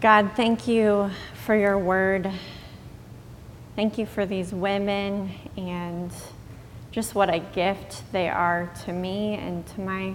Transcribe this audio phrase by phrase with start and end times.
[0.00, 1.10] God, thank you
[1.44, 2.30] for your word.
[3.74, 6.12] Thank you for these women and
[6.92, 10.14] just what a gift they are to me and to my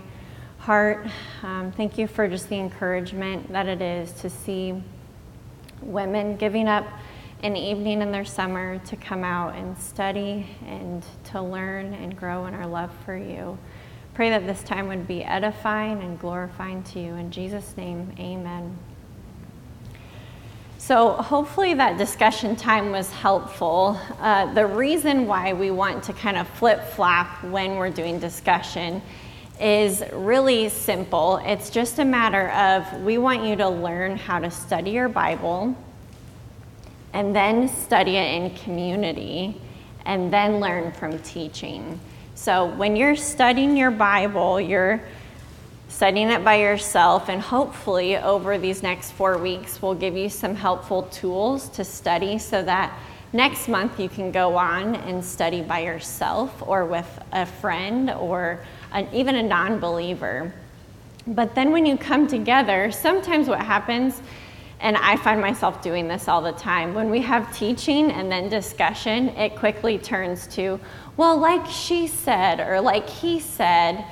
[0.59, 1.05] heart.
[1.41, 4.81] Um, thank you for just the encouragement that it is to see
[5.81, 6.87] women giving up
[7.41, 12.45] an evening in their summer to come out and study and to learn and grow
[12.45, 13.57] in our love for you.
[14.13, 17.15] Pray that this time would be edifying and glorifying to you.
[17.15, 18.77] In Jesus' name, amen.
[20.85, 23.97] So, hopefully, that discussion time was helpful.
[24.19, 29.01] Uh, the reason why we want to kind of flip flop when we're doing discussion
[29.61, 31.37] is really simple.
[31.45, 35.73] It's just a matter of we want you to learn how to study your Bible
[37.13, 39.61] and then study it in community
[40.05, 41.97] and then learn from teaching.
[42.35, 45.01] So, when you're studying your Bible, you're
[45.93, 50.55] studying it by yourself, and hopefully, over these next four weeks, we'll give you some
[50.55, 52.97] helpful tools to study so that
[53.31, 58.59] next month you can go on and study by yourself or with a friend or
[58.91, 60.51] an, even a non believer.
[61.27, 64.19] But then, when you come together, sometimes what happens,
[64.79, 68.49] and I find myself doing this all the time, when we have teaching and then
[68.49, 70.79] discussion, it quickly turns to,
[71.17, 74.03] well, like she said, or like he said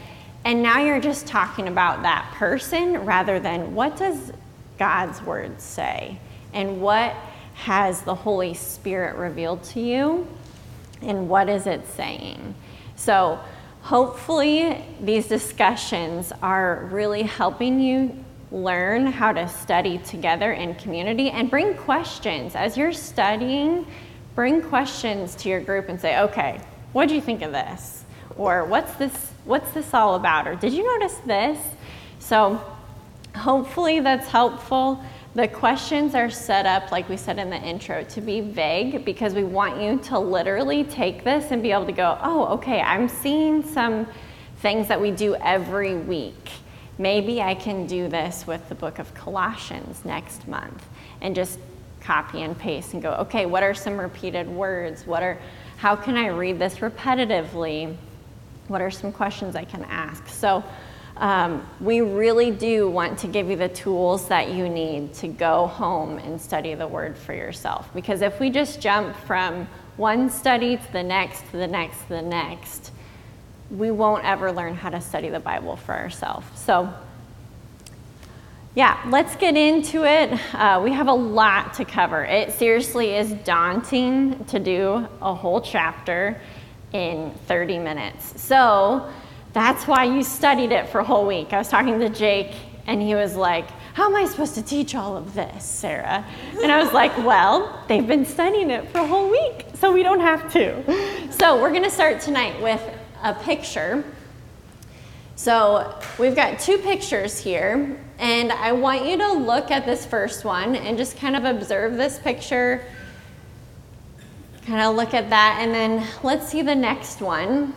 [0.44, 4.31] and now you're just talking about that person rather than what does
[4.80, 6.17] God's word say
[6.53, 7.16] and what
[7.53, 10.28] has the Holy Spirit revealed to you
[11.02, 12.56] and what is it saying.
[12.95, 13.39] So,
[13.81, 21.50] hopefully, these discussions are really helping you learn how to study together in community and
[21.50, 22.56] bring questions.
[22.56, 23.86] As you're studying,
[24.36, 26.59] bring questions to your group and say, okay,
[26.94, 28.03] what do you think of this?
[28.38, 30.47] Or what's this what's this all about?
[30.47, 31.59] Or did you notice this?
[32.20, 32.61] So
[33.36, 35.03] hopefully that's helpful.
[35.34, 39.34] The questions are set up, like we said in the intro, to be vague because
[39.34, 43.07] we want you to literally take this and be able to go, oh, okay, I'm
[43.07, 44.07] seeing some
[44.57, 46.51] things that we do every week.
[46.97, 50.85] Maybe I can do this with the book of Colossians next month
[51.22, 51.59] and just
[52.01, 55.07] copy and paste and go, okay, what are some repeated words?
[55.07, 55.40] What are,
[55.78, 57.96] how can I read this repetitively?
[58.71, 60.25] What are some questions I can ask?
[60.29, 60.63] So,
[61.17, 65.67] um, we really do want to give you the tools that you need to go
[65.67, 67.93] home and study the Word for yourself.
[67.93, 69.67] Because if we just jump from
[69.97, 72.91] one study to the next, to the next, to the next,
[73.71, 76.47] we won't ever learn how to study the Bible for ourselves.
[76.55, 76.93] So,
[78.73, 80.31] yeah, let's get into it.
[80.55, 82.23] Uh, we have a lot to cover.
[82.23, 86.39] It seriously is daunting to do a whole chapter
[86.94, 88.41] in 30 minutes.
[88.41, 89.09] So
[89.53, 91.53] that's why you studied it for a whole week.
[91.53, 92.53] I was talking to Jake,
[92.88, 96.25] and he was like, How am I supposed to teach all of this, Sarah?
[96.62, 100.03] And I was like, Well, they've been studying it for a whole week, so we
[100.03, 101.31] don't have to.
[101.31, 102.81] So we're going to start tonight with
[103.24, 104.03] a picture.
[105.35, 110.46] So we've got two pictures here, and I want you to look at this first
[110.46, 112.85] one and just kind of observe this picture
[114.71, 117.73] kind of look at that and then let's see the next one.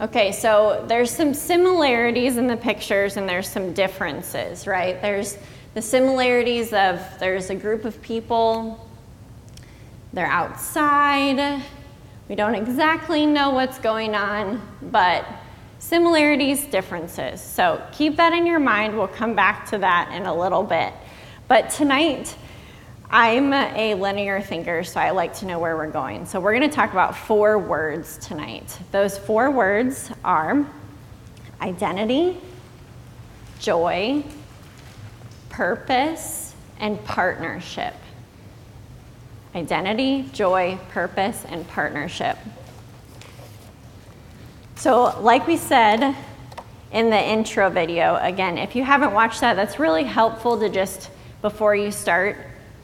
[0.00, 5.00] Okay, so there's some similarities in the pictures and there's some differences, right?
[5.02, 5.36] There's
[5.74, 8.88] the similarities of there's a group of people,
[10.14, 11.62] they're outside,
[12.30, 15.26] we don't exactly know what's going on, but
[15.80, 17.42] similarities, differences.
[17.42, 18.96] So keep that in your mind.
[18.96, 20.94] We'll come back to that in a little bit.
[21.46, 22.34] But tonight,
[23.12, 26.26] I'm a linear thinker, so I like to know where we're going.
[26.26, 28.78] So we're going to talk about four words tonight.
[28.92, 30.64] Those four words are
[31.60, 32.38] identity,
[33.58, 34.22] joy,
[35.48, 37.94] purpose, and partnership.
[39.56, 42.38] Identity, joy, purpose, and partnership.
[44.76, 46.14] So, like we said
[46.92, 51.10] in the intro video, again, if you haven't watched that, that's really helpful to just,
[51.42, 52.36] before you start,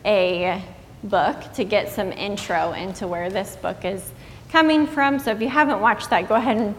[0.06, 0.62] a
[1.02, 4.10] book to get some intro into where this book is
[4.50, 5.18] coming from.
[5.18, 6.74] So if you haven't watched that, go ahead and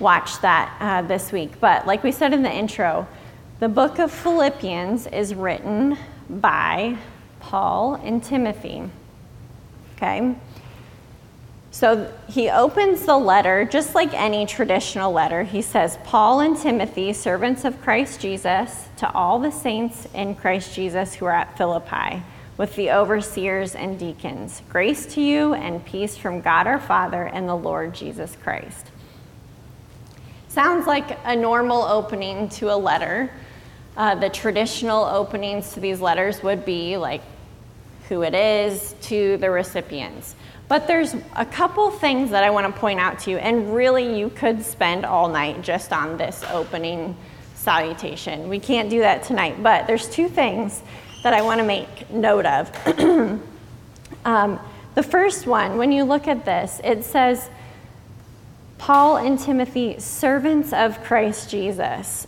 [0.00, 1.60] watch that uh, this week.
[1.60, 3.06] But like we said in the intro,
[3.60, 5.96] the book of Philippians is written
[6.28, 6.96] by
[7.40, 8.82] Paul and Timothy.
[9.96, 10.34] Okay?
[11.70, 15.42] So he opens the letter just like any traditional letter.
[15.42, 20.74] He says, Paul and Timothy, servants of Christ Jesus, to all the saints in Christ
[20.74, 22.22] Jesus who are at Philippi
[22.56, 24.62] with the overseers and deacons.
[24.68, 28.88] Grace to you and peace from God our Father and the Lord Jesus Christ.
[30.48, 33.30] Sounds like a normal opening to a letter,
[33.94, 37.20] Uh, the traditional openings to these letters would be like
[38.08, 40.34] who it is to the recipients.
[40.66, 44.18] But there's a couple things that I want to point out to you, and really
[44.18, 47.14] you could spend all night just on this opening
[47.54, 48.48] salutation.
[48.48, 50.80] We can't do that tonight, but there's two things
[51.22, 52.70] that I want to make note of.
[54.24, 54.60] um,
[54.94, 57.48] the first one, when you look at this, it says,
[58.78, 62.26] Paul and Timothy, servants of Christ Jesus.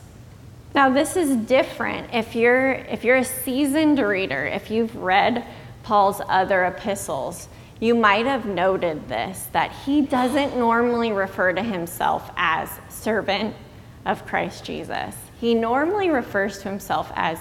[0.74, 5.44] Now, this is different if you're, if you're a seasoned reader, if you've read
[5.82, 7.48] Paul's other epistles,
[7.80, 13.54] you might have noted this that he doesn't normally refer to himself as servant
[14.06, 15.14] of Christ Jesus.
[15.40, 17.38] He normally refers to himself as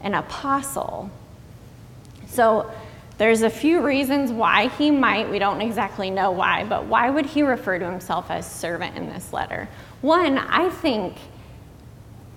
[0.00, 1.10] an apostle.
[2.26, 2.70] So
[3.18, 7.26] there's a few reasons why he might, we don't exactly know why, but why would
[7.26, 9.68] he refer to himself as servant in this letter?
[10.00, 11.16] One, I think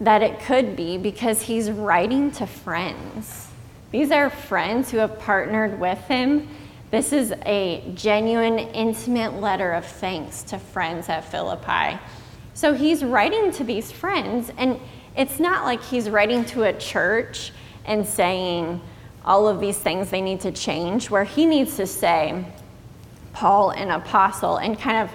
[0.01, 3.48] that it could be because he's writing to friends.
[3.92, 6.50] These are friends who have partnered with him.
[6.92, 11.98] This is a genuine, intimate letter of thanks to friends at Philippi.
[12.56, 14.80] So he's writing to these friends, and
[15.15, 17.51] it's not like he's writing to a church
[17.86, 18.81] and saying
[19.25, 22.45] all of these things they need to change, where he needs to say,
[23.31, 25.12] Paul, an apostle, and kind of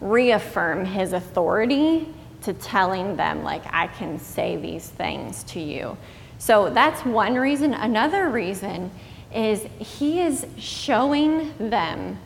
[0.00, 2.08] reaffirm his authority
[2.42, 5.96] to telling them, like, I can say these things to you.
[6.38, 7.72] So that's one reason.
[7.72, 8.90] Another reason
[9.32, 12.18] is he is showing them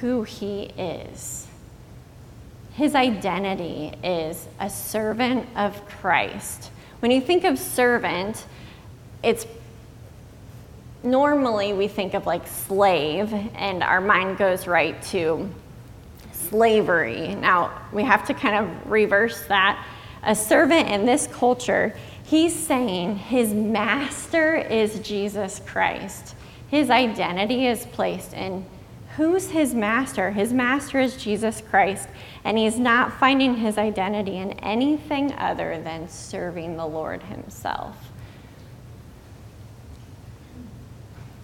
[0.00, 1.45] who he is.
[2.76, 6.70] His identity is a servant of Christ.
[7.00, 8.44] When you think of servant,
[9.22, 9.46] it's
[11.02, 15.48] normally we think of like slave, and our mind goes right to
[16.32, 17.34] slavery.
[17.34, 19.82] Now, we have to kind of reverse that.
[20.22, 26.34] A servant in this culture, he's saying his master is Jesus Christ.
[26.68, 28.66] His identity is placed in
[29.16, 30.30] who's his master?
[30.30, 32.08] His master is Jesus Christ,
[32.44, 37.96] and he's not finding his identity in anything other than serving the Lord himself.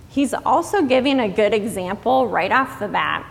[0.09, 3.27] He's also giving a good example right off the bat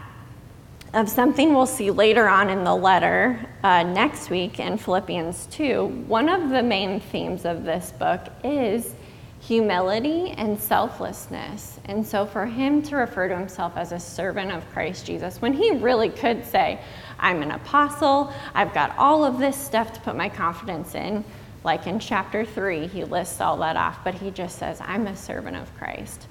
[0.94, 5.86] of something we'll see later on in the letter uh, next week in Philippians 2.
[6.08, 8.96] One of the main themes of this book is
[9.42, 11.80] humility and selflessness.
[11.86, 15.52] And so for him to refer to himself as a servant of Christ Jesus, when
[15.52, 16.80] he really could say,
[17.20, 21.26] I'm an apostle, I've got all of this stuff to put my confidence in,
[21.64, 25.16] like in chapter 3, he lists all that off, but he just says, I'm a
[25.16, 26.28] servant of Christ.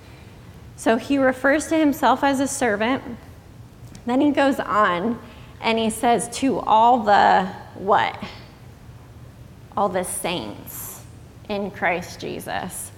[0.76, 3.02] So he refers to himself as a servant
[4.06, 5.20] then he goes on
[5.60, 8.22] and he says, To all the what?
[9.76, 11.02] All the saints
[11.48, 12.90] in Christ Jesus.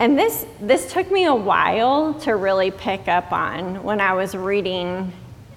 [0.00, 4.34] And this, this took me a while to really pick up on when I was
[4.34, 5.12] reading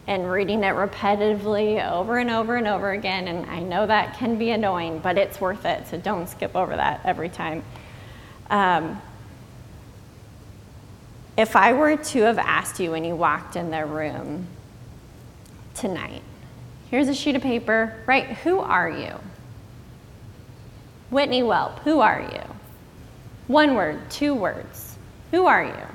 [0.06, 3.28] and reading it repetitively over and over and over again.
[3.28, 5.88] And I know that can be annoying, but it's worth it.
[5.88, 7.64] So don't skip over that every time.
[8.50, 9.02] Um,
[11.36, 14.48] if I were to have asked you when you walked in the room
[15.76, 16.24] tonight,
[16.90, 18.26] here's a sheet of paper, right?
[18.38, 19.20] Who are you?
[21.10, 22.57] Whitney Welp, who are you?
[23.48, 24.98] One word, two words.
[25.32, 25.88] Who are you?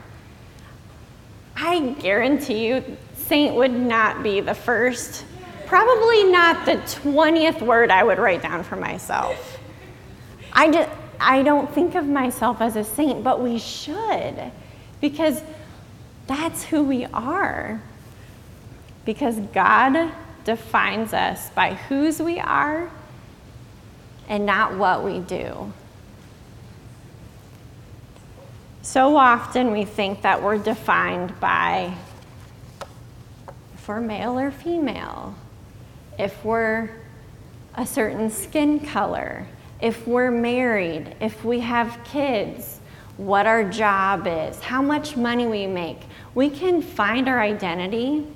[1.57, 5.25] I guarantee you, Saint would not be the first,
[5.67, 9.59] probably not the 20th word I would write down for myself.
[10.53, 10.91] I, just,
[11.21, 14.51] I don't think of myself as a saint, but we should
[15.01, 15.43] because
[16.27, 17.83] that's who we are.
[19.05, 20.13] Because God
[20.45, 22.91] defines us by whose we are
[24.29, 25.73] and not what we do.
[28.83, 31.95] So often we think that we're defined by
[33.75, 35.37] if we're male or female,
[36.19, 36.91] if we're
[37.77, 39.47] a certain skin color,
[39.81, 42.81] if we're married, if we have kids,
[43.19, 46.01] what our job is, how much money we make.
[46.35, 48.27] We can find our identity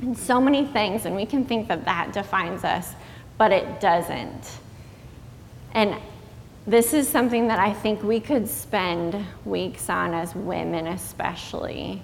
[0.00, 2.94] in so many things, and we can think that that defines us,
[3.36, 4.58] but it doesn't.
[5.72, 5.96] And
[6.66, 12.02] this is something that I think we could spend weeks on as women, especially,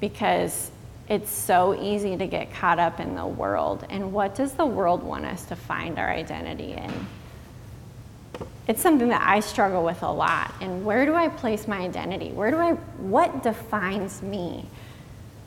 [0.00, 0.70] because
[1.08, 3.86] it's so easy to get caught up in the world.
[3.90, 7.06] And what does the world want us to find our identity in?
[8.66, 10.52] it's something that I struggle with a lot.
[10.60, 12.30] And where do I place my identity?
[12.30, 14.66] Where do I, what defines me?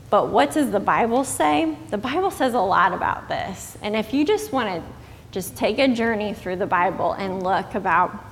[0.09, 1.75] But what does the Bible say?
[1.89, 3.77] The Bible says a lot about this.
[3.81, 4.89] And if you just want to
[5.31, 8.23] just take a journey through the Bible and look about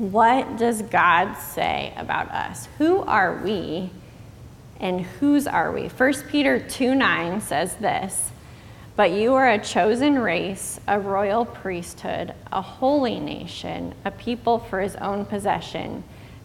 [0.00, 2.68] What does God say about us?
[2.78, 3.90] Who are we
[4.80, 5.88] and whose are we?
[5.88, 8.30] 1 Peter 2 9 says this
[8.96, 14.80] But you are a chosen race, a royal priesthood, a holy nation, a people for
[14.80, 16.02] his own possession,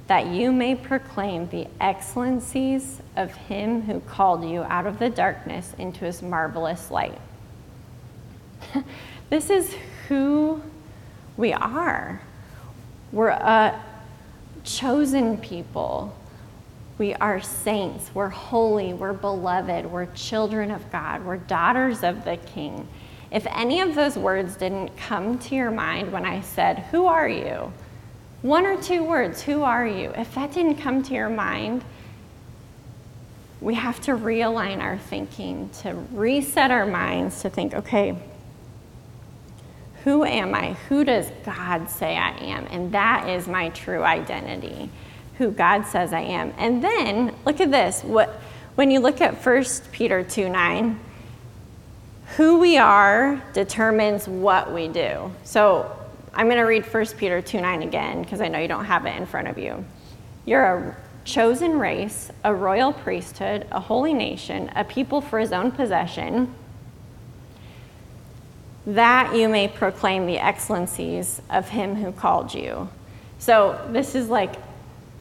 [0.07, 5.73] that you may proclaim the excellencies of him who called you out of the darkness
[5.77, 7.21] into his marvelous light.
[9.29, 9.73] this is
[10.09, 10.61] who
[11.37, 12.19] we are.
[13.11, 13.81] We're a
[14.63, 16.15] chosen people.
[16.97, 18.09] We are saints.
[18.13, 18.93] We're holy.
[18.93, 19.85] We're beloved.
[19.85, 21.25] We're children of God.
[21.25, 22.87] We're daughters of the King.
[23.31, 27.27] If any of those words didn't come to your mind when I said, Who are
[27.27, 27.71] you?
[28.41, 30.11] One or two words, Who are you?
[30.15, 31.83] If that didn't come to your mind,
[33.61, 38.15] we have to realign our thinking, to reset our minds, to think, okay,
[40.05, 40.73] who am I?
[40.87, 42.67] Who does God say I am?
[42.69, 44.91] And that is my true identity,
[45.39, 46.53] who God says I am.
[46.59, 48.03] And then look at this.
[48.03, 48.39] What
[48.75, 50.99] when you look at 1 Peter 2 9,
[52.37, 55.31] who we are determines what we do.
[55.43, 55.91] So
[56.35, 59.07] I'm going to read 1 Peter 2 9 again because I know you don't have
[59.07, 59.83] it in front of you.
[60.45, 65.71] You're a chosen race, a royal priesthood, a holy nation, a people for his own
[65.71, 66.53] possession
[68.87, 72.87] that you may proclaim the excellencies of him who called you.
[73.39, 74.55] So, this is like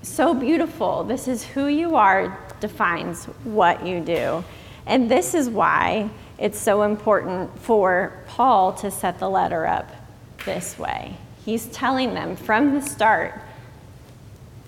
[0.03, 1.05] so beautiful.
[1.05, 4.45] This is who you are, defines what you do.
[4.87, 9.91] And this is why it's so important for Paul to set the letter up
[10.45, 11.17] this way.
[11.45, 13.41] He's telling them from the start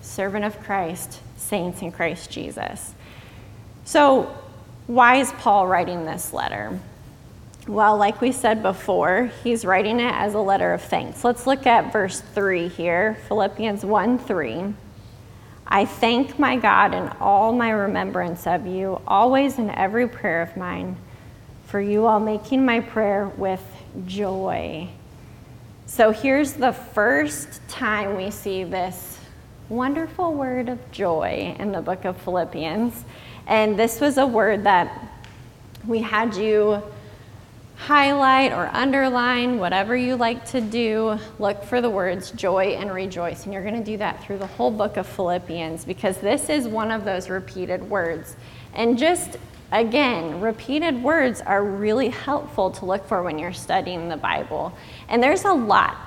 [0.01, 2.93] servant of Christ, saints in Christ Jesus.
[3.85, 4.35] So,
[4.87, 6.79] why is Paul writing this letter?
[7.67, 11.25] Well, like we said before, he's writing it as a letter of thanks.
[11.25, 14.73] Let's look at verse 3 here Philippians 1 3.
[15.67, 20.55] I thank my God in all my remembrance of you, always in every prayer of
[20.55, 20.95] mine,
[21.65, 23.61] for you all making my prayer with
[24.05, 24.87] joy.
[25.87, 29.19] So here's the first time we see this
[29.67, 33.03] wonderful word of joy in the book of Philippians.
[33.45, 35.09] And this was a word that
[35.85, 36.81] we had you
[37.77, 43.45] highlight or underline, whatever you like to do, look for the words joy and rejoice.
[43.45, 46.67] And you're going to do that through the whole book of Philippians because this is
[46.67, 48.35] one of those repeated words.
[48.73, 49.37] And just
[49.71, 54.75] again, repeated words are really helpful to look for when you're studying the Bible.
[55.07, 55.97] And there's a lot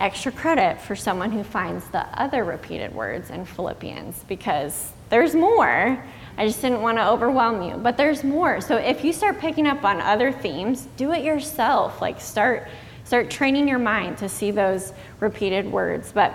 [0.00, 6.04] extra credit for someone who finds the other repeated words in Philippians because there's more.
[6.38, 7.76] I just didn't want to overwhelm you.
[7.76, 8.60] But there's more.
[8.60, 12.00] So if you start picking up on other themes, do it yourself.
[12.00, 12.68] Like start
[13.04, 16.12] start training your mind to see those repeated words.
[16.12, 16.34] But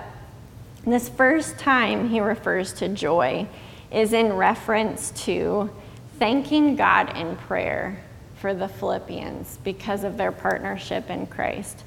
[0.85, 3.47] this first time he refers to joy
[3.91, 5.69] is in reference to
[6.19, 8.03] thanking God in prayer
[8.35, 11.83] for the Philippians because of their partnership in Christ.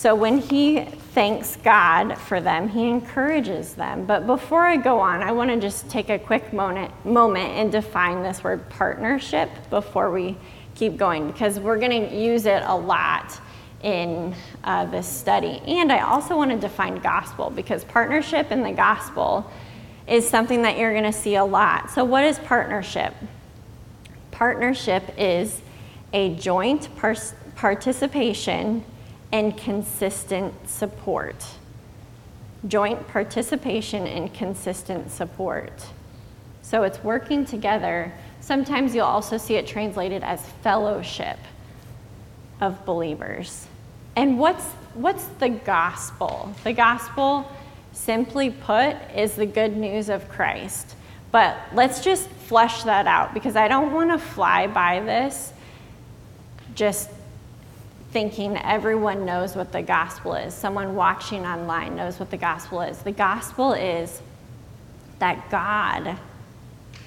[0.00, 4.06] So when he thanks God for them, he encourages them.
[4.06, 7.70] But before I go on, I want to just take a quick moment, moment and
[7.70, 10.38] define this word partnership before we
[10.74, 13.38] keep going because we're going to use it a lot
[13.82, 15.60] in uh, this study.
[15.66, 19.50] And I also want to define gospel because partnership in the gospel
[20.08, 21.90] is something that you're going to see a lot.
[21.90, 23.12] So, what is partnership?
[24.30, 25.60] Partnership is
[26.14, 27.16] a joint par-
[27.54, 28.82] participation
[29.32, 31.44] and consistent support.
[32.66, 35.72] Joint participation and consistent support.
[36.62, 38.12] So it's working together.
[38.40, 41.38] Sometimes you'll also see it translated as fellowship
[42.60, 43.66] of believers.
[44.16, 46.52] And what's, what's the gospel?
[46.64, 47.50] The gospel,
[47.92, 50.94] simply put, is the good news of Christ.
[51.32, 55.52] But let's just flesh that out because I don't want to fly by this
[56.74, 57.10] just
[58.10, 60.52] thinking everyone knows what the gospel is.
[60.52, 62.98] Someone watching online knows what the gospel is.
[62.98, 64.20] The gospel is
[65.20, 66.16] that God,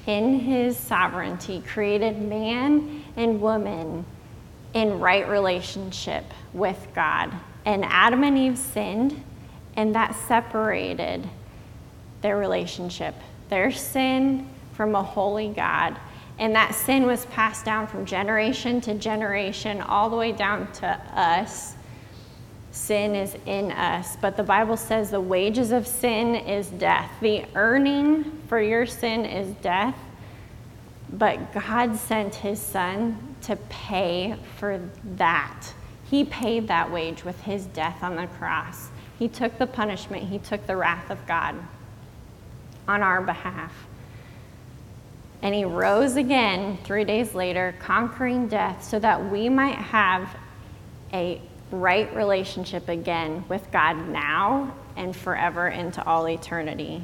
[0.05, 4.05] in his sovereignty, created man and woman
[4.73, 7.31] in right relationship with God.
[7.65, 9.21] And Adam and Eve sinned,
[9.75, 11.27] and that separated
[12.21, 13.15] their relationship,
[13.49, 15.97] their sin from a holy God
[16.39, 20.87] and that sin was passed down from generation to generation, all the way down to
[20.87, 21.75] us.
[22.71, 24.17] Sin is in us.
[24.19, 27.11] But the Bible says the wages of sin is death.
[27.21, 29.95] The earning for your sin is death.
[31.11, 34.81] But God sent his son to pay for
[35.17, 35.73] that.
[36.09, 40.39] He paid that wage with his death on the cross He took the punishment, He
[40.39, 41.55] took the wrath of God
[42.87, 43.71] on our behalf.
[45.43, 50.35] And He rose again three days later, conquering death, so that we might have
[51.13, 57.03] a right relationship again with God now and forever into all eternity.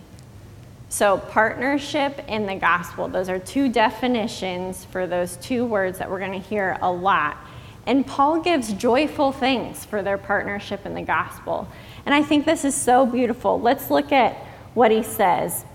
[0.87, 6.19] So, partnership in the gospel, those are two definitions for those two words that we're
[6.19, 7.37] going to hear a lot.
[7.85, 11.67] And Paul gives joyful things for their partnership in the gospel.
[12.05, 13.59] And I think this is so beautiful.
[13.59, 14.35] Let's look at
[14.73, 15.65] what he says.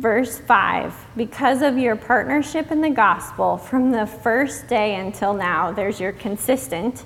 [0.00, 5.72] Verse 5 Because of your partnership in the gospel, from the first day until now,
[5.72, 7.04] there's your consistent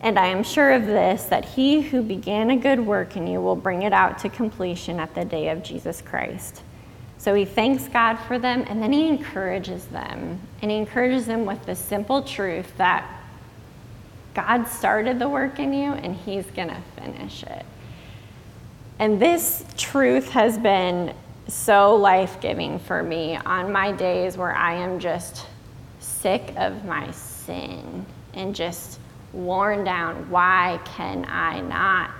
[0.00, 3.40] and I am sure of this, that he who began a good work in you
[3.40, 6.62] will bring it out to completion at the day of Jesus Christ.
[7.18, 10.38] So he thanks God for them, and then he encourages them.
[10.62, 13.04] And he encourages them with the simple truth that
[14.34, 17.66] God started the work in you, and he's going to finish it.
[19.00, 21.12] And this truth has been
[21.48, 25.46] so life giving for me on my days where I am just
[25.98, 29.00] sick of my sin and just
[29.32, 30.30] worn down.
[30.30, 32.10] Why can I not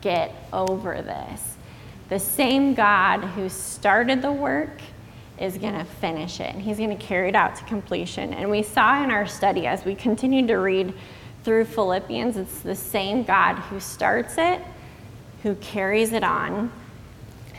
[0.00, 1.56] get over this?
[2.08, 4.80] The same God who started the work
[5.40, 8.32] is going to finish it and he's going to carry it out to completion.
[8.32, 10.94] And we saw in our study as we continued to read
[11.42, 14.60] through Philippians, it's the same God who starts it,
[15.42, 16.70] who carries it on,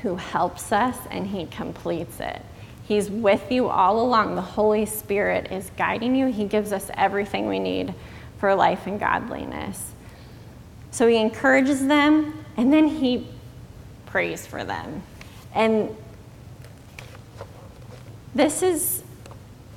[0.02, 2.42] who helps us, and he completes it.
[2.84, 4.36] He's with you all along.
[4.36, 6.28] The Holy Spirit is guiding you.
[6.28, 7.94] He gives us everything we need
[8.40, 9.92] for life and godliness.
[10.92, 13.28] So he encourages them and then he
[14.06, 15.04] prays for them.
[15.54, 15.96] And
[18.34, 19.04] this is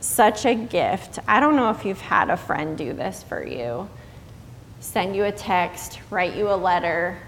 [0.00, 1.18] such a gift.
[1.26, 3.88] I don't know if you've had a friend do this for you
[4.80, 7.18] send you a text, write you a letter,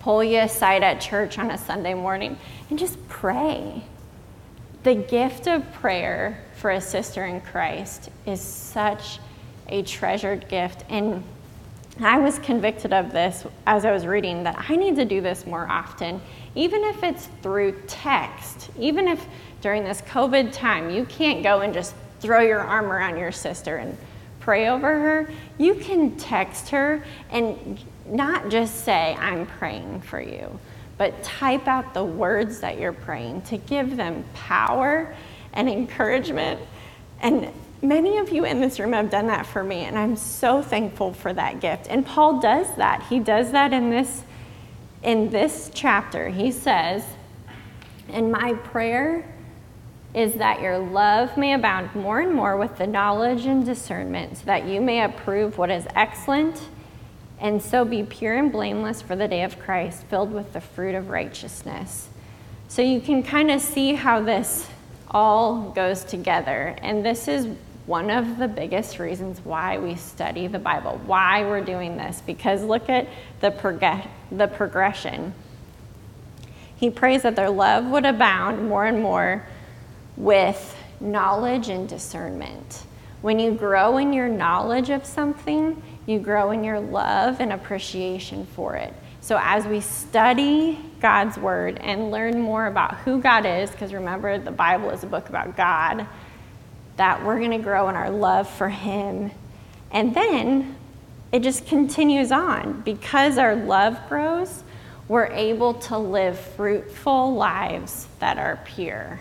[0.00, 2.36] pull you aside at church on a Sunday morning,
[2.68, 3.84] and just pray.
[4.82, 9.18] The gift of prayer for a sister in Christ is such
[9.68, 10.84] a treasured gift.
[10.88, 11.22] And
[12.00, 15.46] I was convicted of this as I was reading that I need to do this
[15.46, 16.20] more often,
[16.54, 19.24] even if it's through text, even if
[19.60, 23.76] during this COVID time you can't go and just throw your arm around your sister
[23.76, 23.96] and
[24.40, 27.78] pray over her, you can text her and
[28.10, 30.58] not just say, I'm praying for you,
[30.98, 35.14] but type out the words that you're praying to give them power
[35.52, 36.60] and encouragement
[37.22, 40.60] and Many of you in this room have done that for me, and I'm so
[40.60, 41.86] thankful for that gift.
[41.88, 43.02] And Paul does that.
[43.08, 44.22] He does that in this
[45.02, 46.28] in this chapter.
[46.28, 47.02] He says,
[48.10, 49.24] "And my prayer
[50.12, 54.44] is that your love may abound more and more with the knowledge and discernment, so
[54.44, 56.68] that you may approve what is excellent,
[57.40, 60.94] and so be pure and blameless for the day of Christ, filled with the fruit
[60.94, 62.08] of righteousness."
[62.68, 64.68] So you can kind of see how this
[65.10, 66.76] all goes together.
[66.82, 67.48] And this is
[67.86, 72.62] one of the biggest reasons why we study the Bible, why we're doing this, because
[72.62, 73.08] look at
[73.40, 75.34] the, prog- the progression.
[76.76, 79.44] He prays that their love would abound more and more
[80.16, 82.84] with knowledge and discernment.
[83.22, 88.44] When you grow in your knowledge of something, you grow in your love and appreciation
[88.56, 88.92] for it.
[89.20, 94.38] So, as we study God's Word and learn more about who God is, because remember,
[94.38, 96.06] the Bible is a book about God,
[96.96, 99.30] that we're going to grow in our love for Him.
[99.92, 100.74] And then
[101.30, 102.80] it just continues on.
[102.80, 104.64] Because our love grows,
[105.06, 109.20] we're able to live fruitful lives that are pure.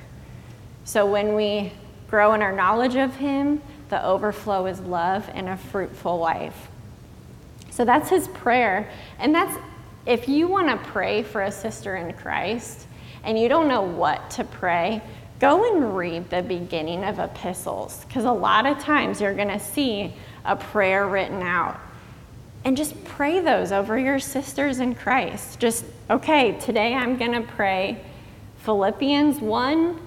[0.86, 1.72] So when we
[2.10, 6.69] grow in our knowledge of Him, the overflow is love and a fruitful life.
[7.72, 8.90] So that's His prayer.
[9.20, 9.58] And that's
[10.06, 12.88] if you want to pray for a sister in Christ
[13.24, 15.02] and you don't know what to pray,
[15.40, 19.60] go and read the beginning of epistles because a lot of times you're going to
[19.60, 20.14] see
[20.46, 21.80] a prayer written out.
[22.66, 25.60] And just pray those over your sisters in Christ.
[25.60, 28.02] Just, okay, today I'm going to pray
[28.64, 30.00] Philippians 1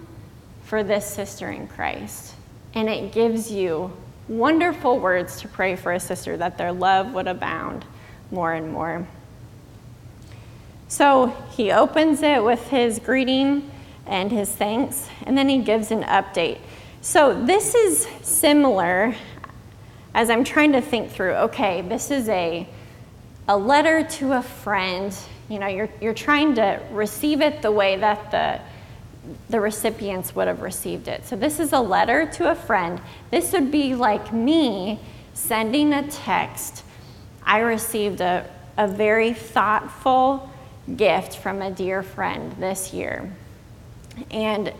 [0.64, 2.34] for this sister in Christ.
[2.74, 3.92] And it gives you
[4.28, 7.84] wonderful words to pray for a sister that their love would abound
[8.30, 9.06] more and more.
[10.88, 13.70] So he opens it with his greeting
[14.06, 16.58] and his thanks, and then he gives an update.
[17.00, 19.14] So this is similar
[20.14, 22.68] as I'm trying to think through, okay, this is a,
[23.48, 25.16] a letter to a friend.
[25.48, 28.60] You know, you're, you're trying to receive it the way that the,
[29.50, 31.24] the recipients would have received it.
[31.26, 33.00] So this is a letter to a friend.
[33.30, 34.98] This would be like me
[35.34, 36.82] sending a text
[37.44, 40.50] I received a, a very thoughtful
[40.96, 43.32] gift from a dear friend this year.
[44.30, 44.72] And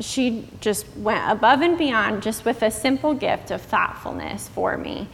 [0.00, 5.08] she just went above and beyond just with a simple gift of thoughtfulness for me.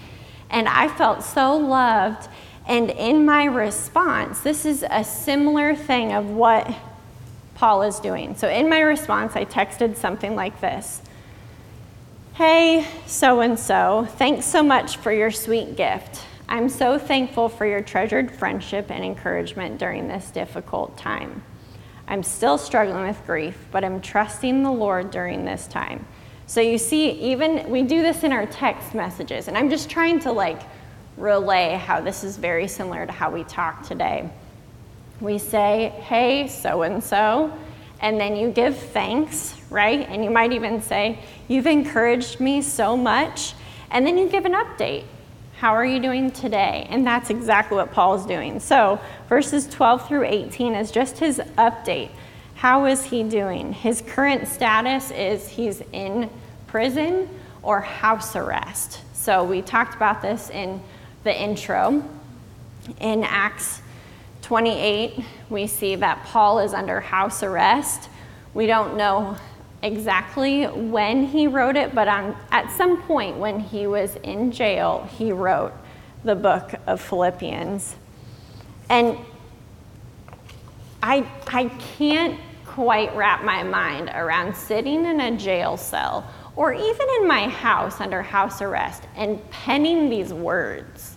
[0.50, 2.28] And I felt so loved.
[2.66, 6.72] And in my response, this is a similar thing of what
[7.62, 8.34] Paul is doing.
[8.34, 11.00] So in my response, I texted something like this
[12.34, 16.22] Hey, so and so, thanks so much for your sweet gift.
[16.48, 21.44] I'm so thankful for your treasured friendship and encouragement during this difficult time.
[22.08, 26.04] I'm still struggling with grief, but I'm trusting the Lord during this time.
[26.48, 30.18] So you see, even we do this in our text messages, and I'm just trying
[30.22, 30.62] to like
[31.16, 34.28] relay how this is very similar to how we talk today.
[35.22, 37.56] We say, hey, so and so,
[38.00, 40.04] and then you give thanks, right?
[40.08, 43.54] And you might even say, you've encouraged me so much,
[43.92, 45.04] and then you give an update.
[45.58, 46.88] How are you doing today?
[46.90, 48.58] And that's exactly what Paul is doing.
[48.58, 52.10] So, verses 12 through 18 is just his update.
[52.56, 53.72] How is he doing?
[53.72, 56.28] His current status is he's in
[56.66, 57.28] prison
[57.62, 59.02] or house arrest.
[59.14, 60.82] So, we talked about this in
[61.22, 62.02] the intro.
[62.98, 63.81] In Acts
[64.42, 68.10] 28, we see that Paul is under house arrest.
[68.54, 69.36] We don't know
[69.82, 75.08] exactly when he wrote it, but on, at some point when he was in jail,
[75.16, 75.72] he wrote
[76.24, 77.96] the book of Philippians.
[78.88, 79.16] And
[81.02, 87.06] I, I can't quite wrap my mind around sitting in a jail cell or even
[87.20, 91.16] in my house under house arrest and penning these words.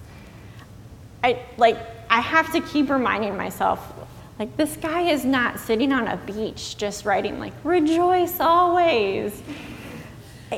[1.24, 3.94] I like I have to keep reminding myself
[4.40, 9.44] like, this guy is not sitting on a beach just writing, like, rejoice always.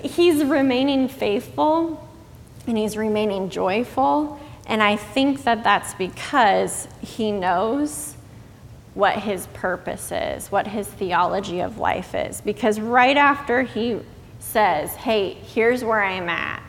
[0.04, 2.08] He's remaining faithful
[2.68, 4.40] and he's remaining joyful.
[4.68, 8.16] And I think that that's because he knows
[8.94, 12.40] what his purpose is, what his theology of life is.
[12.40, 14.00] Because right after he
[14.38, 16.62] says, hey, here's where I'm at,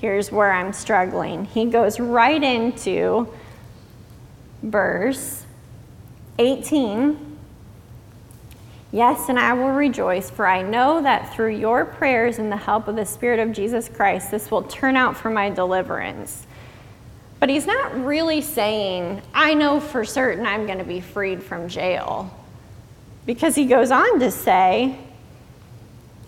[0.00, 3.32] here's where I'm struggling, he goes right into
[4.62, 5.44] verse
[6.38, 7.32] 18
[8.94, 12.88] Yes, and I will rejoice, for I know that through your prayers and the help
[12.88, 16.46] of the Spirit of Jesus Christ, this will turn out for my deliverance.
[17.40, 21.68] But he's not really saying, I know for certain I'm going to be freed from
[21.68, 22.30] jail.
[23.24, 24.98] Because he goes on to say,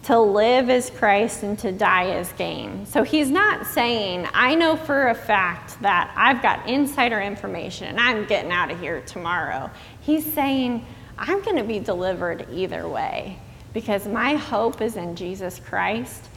[0.04, 2.84] to live is Christ and to die is gain.
[2.84, 7.98] So he's not saying, I know for a fact that I've got insider information and
[7.98, 9.70] I'm getting out of here tomorrow.
[10.02, 10.84] He's saying,
[11.16, 13.38] I'm going to be delivered either way
[13.72, 16.28] because my hope is in Jesus Christ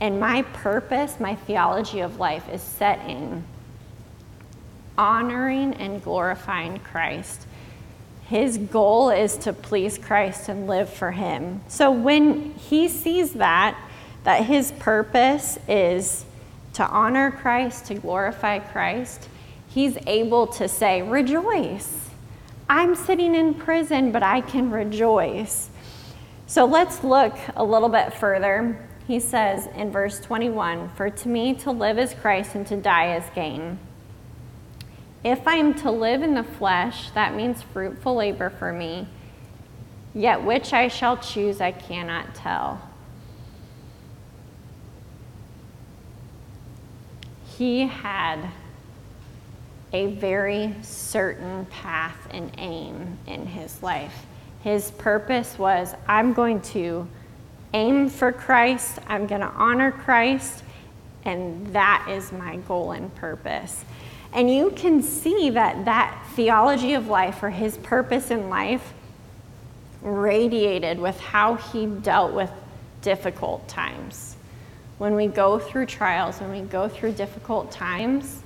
[0.00, 3.44] and my purpose, my theology of life is set in
[4.98, 7.46] honoring and glorifying Christ.
[8.28, 11.60] His goal is to please Christ and live for Him.
[11.68, 13.78] So when he sees that,
[14.24, 16.24] that his purpose is
[16.72, 19.28] to honor Christ, to glorify Christ,
[19.68, 22.08] he's able to say, Rejoice.
[22.68, 25.68] I'm sitting in prison, but I can rejoice.
[26.46, 28.88] So let's look a little bit further.
[29.06, 33.16] He says in verse 21 For to me to live is Christ and to die
[33.16, 33.78] is gain.
[35.24, 39.08] If I am to live in the flesh, that means fruitful labor for me,
[40.14, 42.80] yet which I shall choose I cannot tell.
[47.56, 48.50] He had
[49.94, 54.26] a very certain path and aim in his life.
[54.62, 57.08] His purpose was I'm going to
[57.72, 60.64] aim for Christ, I'm going to honor Christ,
[61.24, 63.84] and that is my goal and purpose.
[64.34, 68.92] And you can see that that theology of life or his purpose in life
[70.02, 72.50] radiated with how he dealt with
[73.00, 74.36] difficult times.
[74.98, 78.42] When we go through trials, when we go through difficult times,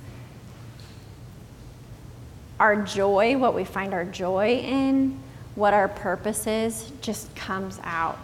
[2.59, 5.19] our joy, what we find our joy in,
[5.55, 8.19] what our purpose is, just comes out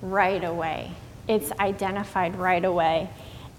[0.00, 0.92] right away.
[1.28, 3.10] It's identified right away.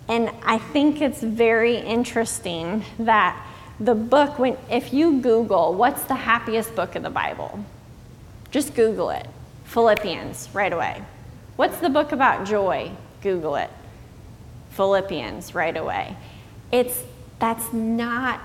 [0.08, 3.42] And I think it's very interesting that
[3.80, 7.64] the book, when, if you Google what's the happiest book in the Bible,
[8.52, 9.28] just Google it
[9.66, 11.02] Philippians right away.
[11.56, 12.92] What's the book about joy?
[13.22, 13.70] Google it.
[14.72, 16.16] Philippians right away.
[16.72, 17.04] It's
[17.40, 18.40] that's not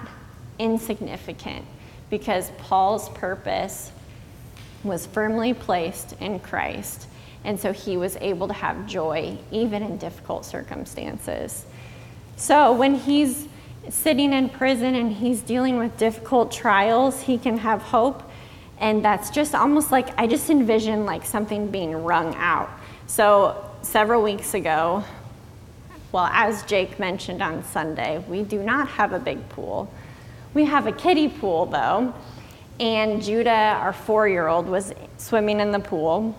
[0.58, 1.64] insignificant
[2.10, 3.92] because Paul's purpose
[4.84, 7.07] was firmly placed in Christ.
[7.44, 11.64] And so he was able to have joy even in difficult circumstances.
[12.36, 13.48] So when he's
[13.88, 18.22] sitting in prison and he's dealing with difficult trials, he can have hope.
[18.80, 22.70] And that's just almost like I just envision like something being wrung out.
[23.06, 25.04] So several weeks ago,
[26.12, 29.92] well, as Jake mentioned on Sunday, we do not have a big pool.
[30.54, 32.14] We have a kiddie pool though,
[32.80, 36.36] and Judah, our four year old, was swimming in the pool.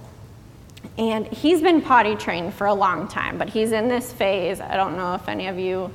[1.00, 4.60] And he's been potty trained for a long time, but he's in this phase.
[4.60, 5.90] I don't know if any of you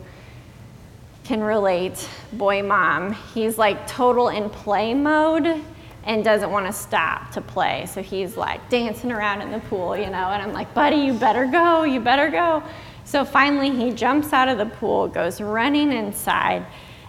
[1.25, 3.13] can relate, boy mom.
[3.35, 5.63] He's like total in play mode
[6.05, 7.85] and doesn't want to stop to play.
[7.85, 11.13] So he's like dancing around in the pool, you know, and I'm like, buddy, you
[11.13, 12.63] better go, you better go.
[13.05, 16.65] So finally, he jumps out of the pool, goes running inside,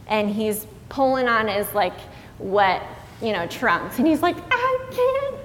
[0.07, 1.95] and he's pulling on his like
[2.39, 2.83] wet,
[3.21, 3.99] you know, trunks.
[3.99, 5.44] And he's like, I can't.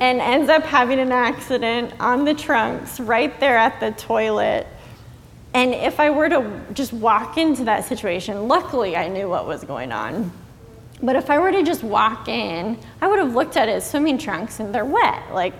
[0.00, 4.66] And ends up having an accident on the trunks right there at the toilet.
[5.52, 9.62] And if I were to just walk into that situation, luckily I knew what was
[9.64, 10.32] going on.
[11.02, 14.18] But if I were to just walk in, I would have looked at his swimming
[14.18, 15.32] trunks and they're wet.
[15.32, 15.54] Like,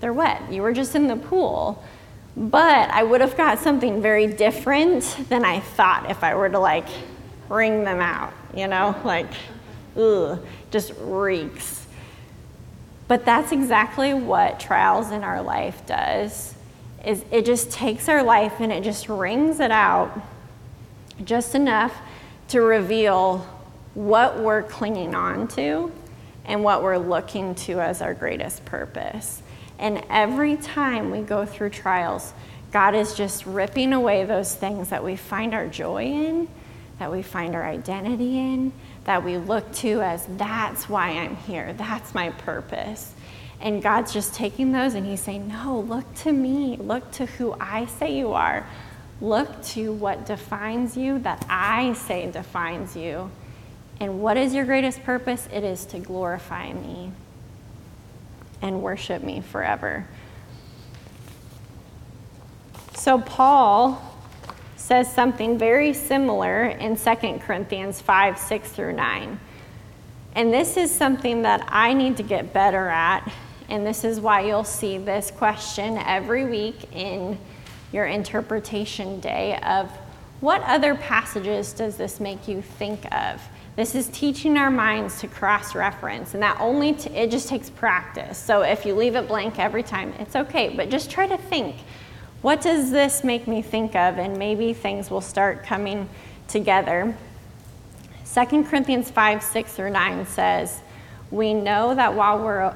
[0.00, 0.52] they're wet.
[0.52, 1.82] You were just in the pool.
[2.36, 6.58] But I would have got something very different than I thought if I were to
[6.58, 6.86] like
[7.48, 8.96] wring them out, you know?
[9.04, 9.30] Like,
[9.96, 11.81] ugh, just reeks.
[13.12, 16.54] But that's exactly what trials in our life does.
[17.04, 20.18] Is it just takes our life and it just wrings it out
[21.22, 21.94] just enough
[22.48, 23.46] to reveal
[23.92, 25.92] what we're clinging on to
[26.46, 29.42] and what we're looking to as our greatest purpose.
[29.78, 32.32] And every time we go through trials,
[32.70, 36.48] God is just ripping away those things that we find our joy in,
[36.98, 38.72] that we find our identity in,
[39.04, 43.14] that we look to as that's why I'm here, that's my purpose.
[43.60, 47.54] And God's just taking those and He's saying, No, look to me, look to who
[47.60, 48.66] I say you are,
[49.20, 53.30] look to what defines you, that I say defines you.
[54.00, 55.48] And what is your greatest purpose?
[55.52, 57.12] It is to glorify me
[58.60, 60.06] and worship me forever.
[62.94, 64.11] So, Paul
[64.82, 69.38] says something very similar in 2 Corinthians 5 6 through 9.
[70.34, 73.30] And this is something that I need to get better at.
[73.68, 77.38] And this is why you'll see this question every week in
[77.92, 79.88] your interpretation day of
[80.40, 83.40] what other passages does this make you think of?
[83.76, 87.70] This is teaching our minds to cross reference, and that only t- it just takes
[87.70, 88.36] practice.
[88.36, 91.76] So if you leave it blank every time, it's okay, but just try to think
[92.42, 94.18] what does this make me think of?
[94.18, 96.08] And maybe things will start coming
[96.48, 97.16] together.
[98.32, 100.80] 2 Corinthians 5 6 through 9 says,
[101.30, 102.74] We know that while, we're,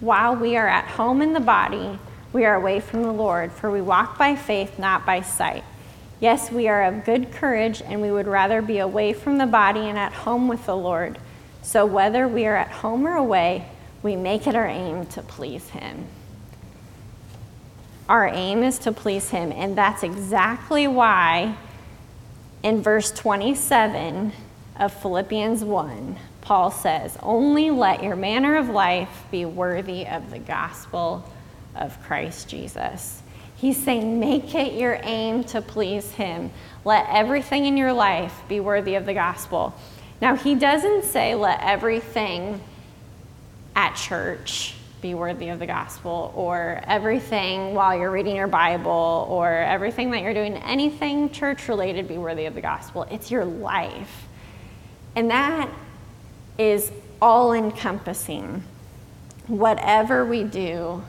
[0.00, 1.98] while we are at home in the body,
[2.32, 5.64] we are away from the Lord, for we walk by faith, not by sight.
[6.20, 9.80] Yes, we are of good courage, and we would rather be away from the body
[9.80, 11.18] and at home with the Lord.
[11.62, 13.68] So whether we are at home or away,
[14.02, 16.06] we make it our aim to please Him.
[18.08, 21.56] Our aim is to please Him, and that's exactly why
[22.62, 24.32] in verse 27
[24.76, 30.38] of Philippians 1, Paul says, Only let your manner of life be worthy of the
[30.38, 31.30] gospel
[31.74, 33.22] of Christ Jesus.
[33.56, 36.50] He's saying, make it your aim to please Him.
[36.84, 39.74] Let everything in your life be worthy of the gospel.
[40.20, 42.60] Now, He doesn't say, let everything
[43.74, 49.50] at church be worthy of the gospel, or everything while you're reading your Bible, or
[49.50, 53.02] everything that you're doing, anything church related, be worthy of the gospel.
[53.10, 54.26] It's your life.
[55.14, 55.70] And that
[56.56, 56.90] is
[57.20, 58.64] all encompassing.
[59.46, 61.02] Whatever we do,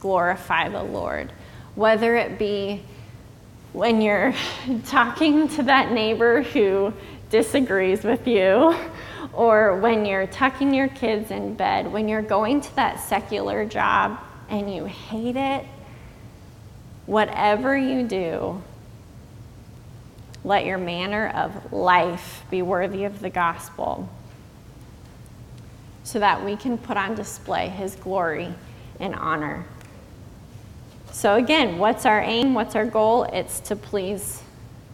[0.00, 1.30] glorify the Lord
[1.78, 2.82] whether it be
[3.72, 4.34] when you're
[4.86, 6.92] talking to that neighbor who
[7.30, 8.74] disagrees with you,
[9.32, 14.18] or when you're tucking your kids in bed, when you're going to that secular job
[14.48, 15.64] and you hate it,
[17.06, 18.62] whatever you do,
[20.44, 24.08] let your manner of life be worthy of the gospel
[26.04, 28.54] so that we can put on display his glory
[28.98, 29.64] and honor.
[31.12, 32.54] So, again, what's our aim?
[32.54, 33.24] What's our goal?
[33.24, 34.42] It's to please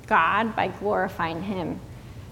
[0.07, 1.81] God by glorifying Him.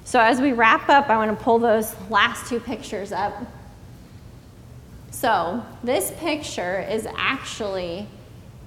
[0.04, 3.34] So, as we wrap up, I want to pull those last two pictures up.
[5.10, 8.08] So, this picture is actually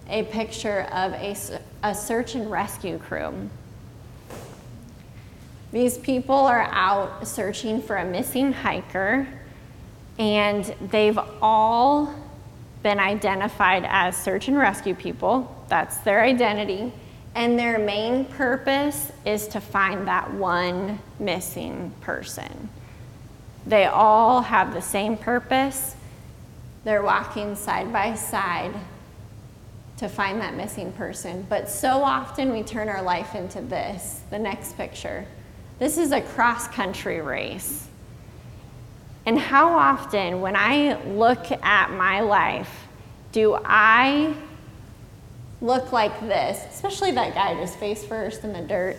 [0.09, 1.35] a picture of a,
[1.83, 3.49] a search and rescue crew.
[5.71, 9.27] These people are out searching for a missing hiker,
[10.17, 12.13] and they've all
[12.81, 15.65] been identified as search and rescue people.
[15.67, 16.93] That's their identity.
[17.35, 22.69] And their main purpose is to find that one missing person.
[23.67, 25.95] They all have the same purpose.
[26.85, 28.73] They're walking side by side
[29.97, 31.45] to find that missing person.
[31.49, 35.25] But so often we turn our life into this the next picture.
[35.77, 37.87] This is a cross country race.
[39.25, 42.87] And how often, when I look at my life,
[43.31, 44.35] do I
[45.61, 46.65] look like this?
[46.73, 48.97] Especially that guy just face first in the dirt.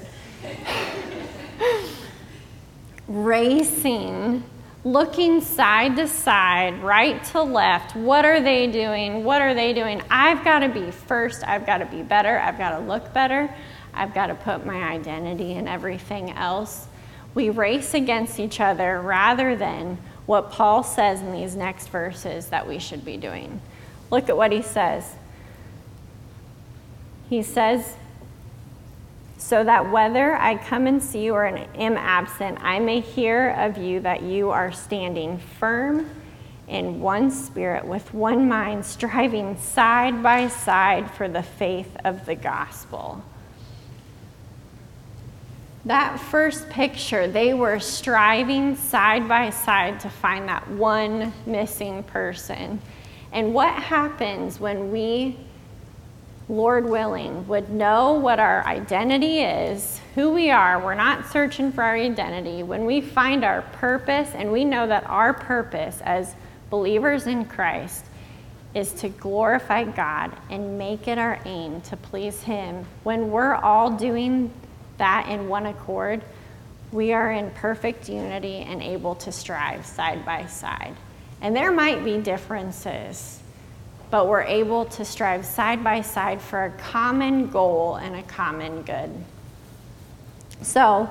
[3.09, 4.42] Racing,
[4.85, 7.95] looking side to side, right to left.
[7.95, 9.25] What are they doing?
[9.25, 10.03] What are they doing?
[10.11, 11.47] I've got to be first.
[11.47, 12.38] I've got to be better.
[12.38, 13.53] I've got to look better.
[13.95, 16.87] I've got to put my identity in everything else.
[17.35, 22.66] We race against each other rather than what Paul says in these next verses that
[22.66, 23.61] we should be doing.
[24.11, 25.14] Look at what he says.
[27.29, 27.95] He says,
[29.39, 33.79] so that whether I come and see you or am absent, I may hear of
[33.79, 36.11] you that you are standing firm
[36.69, 42.35] in one spirit, with one mind, striving side by side for the faith of the
[42.35, 43.23] gospel.
[45.85, 52.81] That first picture, they were striving side by side to find that one missing person.
[53.31, 55.39] And what happens when we,
[56.49, 60.79] Lord willing, would know what our identity is, who we are?
[60.79, 62.63] We're not searching for our identity.
[62.63, 66.37] When we find our purpose and we know that our purpose as
[66.71, 68.05] believers in Christ
[68.75, 73.91] is to glorify God and make it our aim to please Him, when we're all
[73.91, 74.53] doing
[74.99, 76.23] that in one accord,
[76.93, 80.95] we are in perfect unity and able to strive side by side.
[81.41, 83.41] And there might be differences,
[84.11, 88.83] but we're able to strive side by side for a common goal and a common
[88.83, 89.11] good.
[90.62, 91.11] So,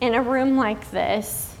[0.00, 1.54] in a room like this,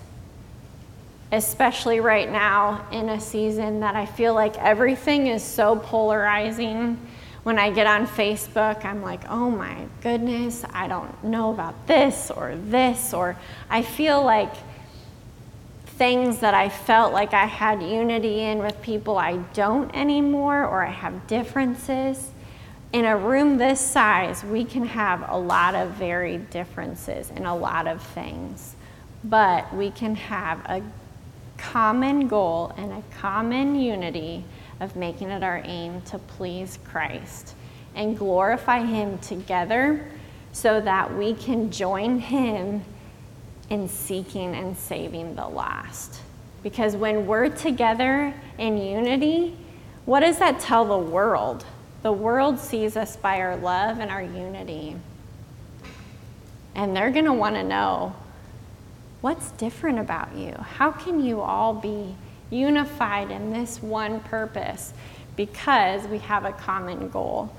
[1.32, 6.98] especially right now in a season that I feel like everything is so polarizing
[7.42, 12.30] when I get on Facebook, I'm like, oh my goodness, I don't know about this
[12.30, 13.36] or this, or
[13.70, 14.52] I feel like
[15.96, 20.84] things that I felt like I had unity in with people I don't anymore, or
[20.84, 22.30] I have differences.
[22.92, 27.56] In a room this size, we can have a lot of varied differences in a
[27.56, 28.76] lot of things,
[29.24, 30.82] but we can have a
[31.56, 34.44] common goal and a common unity
[34.80, 37.54] of making it our aim to please Christ
[37.94, 40.06] and glorify Him together
[40.52, 42.82] so that we can join Him
[43.70, 46.20] in seeking and saving the lost.
[46.62, 49.56] Because when we're together in unity,
[50.04, 51.64] what does that tell the world?
[52.02, 54.96] The world sees us by our love and our unity.
[56.74, 58.14] And they're going to want to know
[59.20, 60.52] what's different about you?
[60.52, 62.14] How can you all be
[62.50, 64.92] unified in this one purpose
[65.36, 67.50] because we have a common goal.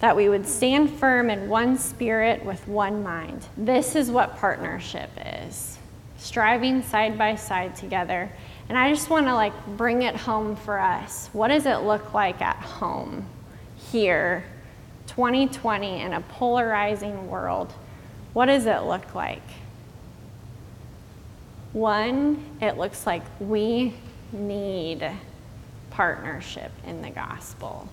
[0.00, 3.46] That we would stand firm in one spirit with one mind.
[3.56, 5.10] This is what partnership
[5.44, 5.78] is
[6.20, 8.30] striving side by side together.
[8.68, 11.28] And I just want to like bring it home for us.
[11.32, 13.24] What does it look like at home
[13.90, 14.44] here,
[15.08, 17.72] 2020, in a polarizing world?
[18.32, 19.42] What does it look like?
[21.72, 23.94] One, it looks like we
[24.32, 25.10] need
[25.90, 27.88] partnership in the gospel.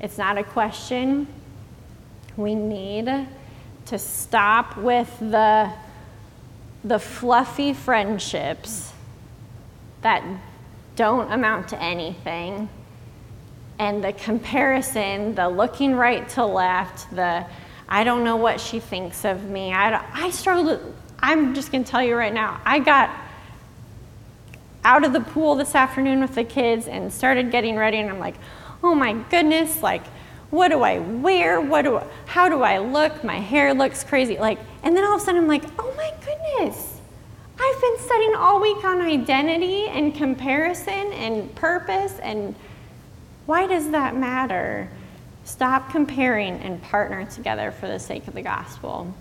[0.00, 1.26] It's not a question.
[2.36, 3.26] We need
[3.86, 5.72] to stop with the,
[6.84, 8.92] the fluffy friendships
[10.02, 10.22] that
[10.96, 12.68] don't amount to anything
[13.78, 17.46] and the comparison, the looking right to left, the
[17.88, 19.72] I don't know what she thinks of me.
[19.72, 20.80] I, I struggle
[21.20, 23.10] I'm just going to tell you right now, I got
[24.84, 28.18] out of the pool this afternoon with the kids and started getting ready, and I'm
[28.18, 28.36] like,
[28.82, 30.06] oh my goodness, like,
[30.50, 31.60] what do I wear?
[31.60, 33.24] What do I, how do I look?
[33.24, 34.38] My hair looks crazy.
[34.38, 37.00] Like, and then all of a sudden I'm like, oh my goodness.
[37.58, 42.54] I've been studying all week on identity and comparison and purpose and
[43.46, 44.88] why does that matter?
[45.44, 49.14] Stop comparing and partner together for the sake of the gospel.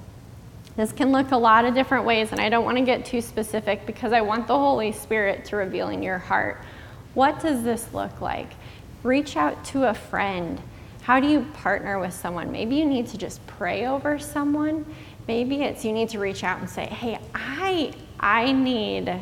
[0.76, 3.22] This can look a lot of different ways, and I don't want to get too
[3.22, 6.60] specific because I want the Holy Spirit to reveal in your heart.
[7.14, 8.50] What does this look like?
[9.06, 10.60] Reach out to a friend.
[11.04, 12.52] How do you partner with someone?
[12.52, 14.84] Maybe you need to just pray over someone.
[15.28, 19.16] Maybe it's you need to reach out and say, "Hey, I I need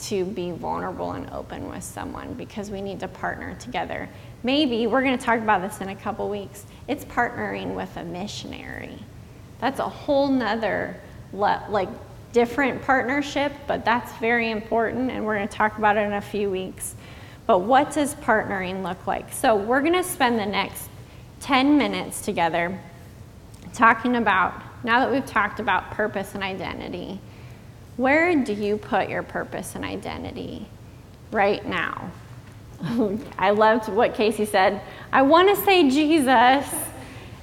[0.00, 4.06] to be vulnerable and open with someone because we need to partner together.
[4.42, 6.66] Maybe we're going to talk about this in a couple weeks.
[6.86, 8.98] It's partnering with a missionary.
[9.60, 11.00] That's a whole nother
[11.32, 11.88] like
[12.32, 16.20] different partnership, but that's very important, and we're going to talk about it in a
[16.20, 16.96] few weeks.
[17.46, 19.32] But what does partnering look like?
[19.32, 20.88] So we're going to spend the next
[21.40, 22.78] 10 minutes together
[23.72, 27.20] talking about, now that we've talked about purpose and identity,
[27.96, 30.66] where do you put your purpose and identity
[31.30, 32.10] right now?
[33.38, 34.80] I loved what Casey said.
[35.12, 36.68] I want to say Jesus,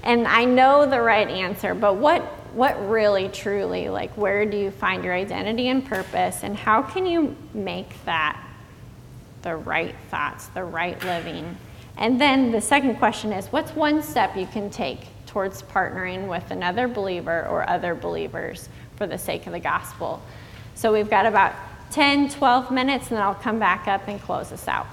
[0.04, 2.22] and I know the right answer, but what,
[2.54, 7.06] what really, truly, like, where do you find your identity and purpose, and how can
[7.06, 8.43] you make that
[9.44, 11.56] the right thoughts, the right living?
[11.98, 16.50] And then the second question is what's one step you can take towards partnering with
[16.52, 20.22] another believer or other believers for the sake of the gospel?
[20.76, 21.54] So we've got about
[21.92, 24.88] 10, 12 minutes, and then I'll come back up and close us out.